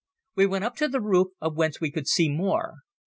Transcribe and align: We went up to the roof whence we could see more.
We 0.35 0.47
went 0.47 0.63
up 0.63 0.75
to 0.77 0.87
the 0.87 0.99
roof 0.99 1.27
whence 1.39 1.79
we 1.79 1.91
could 1.91 2.07
see 2.07 2.27
more. 2.27 2.77